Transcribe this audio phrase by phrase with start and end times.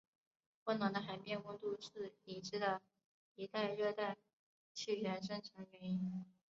[0.65, 2.81] 温暖的海面温度是已知的
[3.35, 4.17] 一类热带
[4.73, 6.25] 气旋生成原因。